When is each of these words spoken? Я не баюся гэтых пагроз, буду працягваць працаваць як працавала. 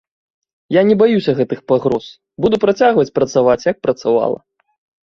Я 0.75 0.81
не 0.89 0.95
баюся 1.01 1.35
гэтых 1.41 1.59
пагроз, 1.73 2.09
буду 2.47 2.63
працягваць 2.67 3.15
працаваць 3.21 3.63
як 3.71 3.77
працавала. 3.87 4.39